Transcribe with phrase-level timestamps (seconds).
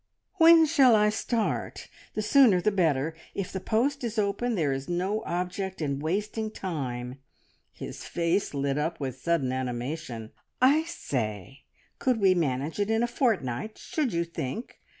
[0.37, 1.87] "When shall I start?
[2.15, 3.13] The sooner the better.
[3.35, 7.19] If the post is open there is no object in wasting time."
[7.71, 10.31] His face lit up with sudden animation.
[10.59, 11.65] "I say!
[11.99, 14.79] Could we manage it in a fortnight, should you think?